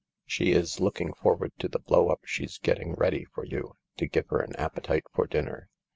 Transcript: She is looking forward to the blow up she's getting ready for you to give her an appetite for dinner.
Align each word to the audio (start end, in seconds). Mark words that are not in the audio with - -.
She 0.25 0.51
is 0.51 0.79
looking 0.79 1.13
forward 1.13 1.51
to 1.59 1.67
the 1.67 1.77
blow 1.77 2.09
up 2.09 2.21
she's 2.25 2.57
getting 2.57 2.95
ready 2.95 3.23
for 3.23 3.45
you 3.45 3.75
to 3.97 4.07
give 4.07 4.29
her 4.29 4.39
an 4.41 4.55
appetite 4.55 5.03
for 5.13 5.27
dinner. 5.27 5.69